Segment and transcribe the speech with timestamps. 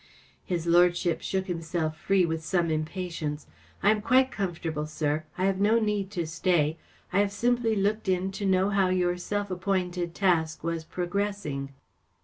[0.43, 3.45] His lordship shook himself free with some impatience."
[3.83, 5.25] I am quite comfortable, sir.
[5.37, 6.79] I have no need to stay.
[7.13, 11.69] I have simply looked in to know how your self appointed task was progressing."